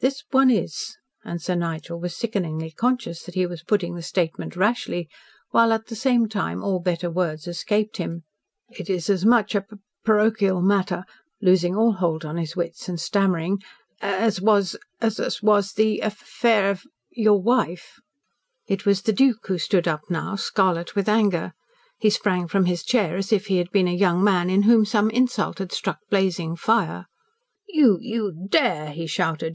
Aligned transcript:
"This 0.00 0.22
one 0.32 0.50
is." 0.50 0.98
And 1.24 1.40
Sir 1.40 1.54
Nigel 1.54 1.98
was 1.98 2.14
sickeningly 2.14 2.72
conscious 2.72 3.22
that 3.22 3.34
he 3.34 3.46
was 3.46 3.62
putting 3.62 3.94
the 3.94 4.02
statement 4.02 4.54
rashly, 4.54 5.08
while 5.50 5.72
at 5.72 5.86
the 5.86 5.96
same 5.96 6.28
time 6.28 6.62
all 6.62 6.78
better 6.78 7.10
words 7.10 7.46
escaped 7.46 7.96
him. 7.96 8.24
"It 8.68 8.90
is 8.90 9.08
as 9.08 9.24
much 9.24 9.54
a 9.54 9.64
parochial 10.04 10.60
matter," 10.60 11.06
losing 11.40 11.74
all 11.74 11.92
hold 11.92 12.22
on 12.22 12.36
his 12.36 12.54
wits 12.54 12.86
and 12.86 13.00
stammering, 13.00 13.62
"as 14.02 14.42
was 14.42 14.76
as 15.00 15.40
was 15.42 15.72
the 15.72 16.00
affair 16.00 16.68
of 16.70 16.82
your 17.10 17.40
wife." 17.40 17.94
It 18.66 18.84
was 18.84 19.00
the 19.00 19.12
Duke 19.14 19.46
who 19.46 19.56
stood 19.56 19.88
up 19.88 20.02
now, 20.10 20.36
scarlet 20.36 20.94
with 20.94 21.08
anger. 21.08 21.54
He 21.98 22.10
sprang 22.10 22.46
from 22.46 22.66
his 22.66 22.84
chair 22.84 23.16
as 23.16 23.32
if 23.32 23.46
he 23.46 23.56
had 23.56 23.70
been 23.70 23.88
a 23.88 23.94
young 23.94 24.22
man 24.22 24.50
in 24.50 24.64
whom 24.64 24.84
some 24.84 25.08
insult 25.08 25.60
had 25.60 25.72
struck 25.72 26.00
blazing 26.10 26.56
fire. 26.56 27.06
"You 27.66 27.96
you 28.02 28.36
dare!" 28.50 28.90
he 28.90 29.06
shouted. 29.06 29.50